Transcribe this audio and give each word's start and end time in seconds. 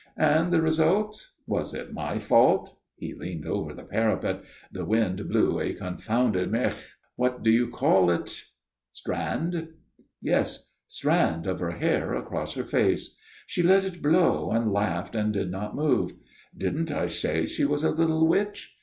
"And 0.17 0.51
the 0.51 0.63
result? 0.63 1.29
Was 1.45 1.75
it 1.75 1.93
my 1.93 2.17
fault? 2.17 2.75
We 2.99 3.13
leaned 3.13 3.45
over 3.45 3.71
the 3.71 3.83
parapet. 3.83 4.41
The 4.71 4.83
wind 4.83 5.29
blew 5.29 5.59
a 5.59 5.75
confounded 5.75 6.49
mèche 6.51 6.73
what 7.17 7.43
do 7.43 7.51
you 7.51 7.67
call 7.67 8.09
it?" 8.09 8.45
"Strand?" 8.91 9.73
"Yes 10.19 10.71
strand 10.87 11.45
of 11.45 11.59
her 11.59 11.69
hair 11.69 12.15
across 12.15 12.55
her 12.55 12.65
face. 12.65 13.15
She 13.45 13.61
let 13.61 13.85
it 13.85 14.01
blow 14.01 14.49
and 14.49 14.71
laughed 14.73 15.13
and 15.15 15.31
did 15.31 15.51
not 15.51 15.75
move. 15.75 16.13
Didn't 16.57 16.91
I 16.91 17.05
say 17.05 17.45
she 17.45 17.63
was 17.63 17.83
a 17.83 17.91
little 17.91 18.25
witch? 18.27 18.75